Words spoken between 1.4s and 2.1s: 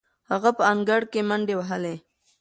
وهلې.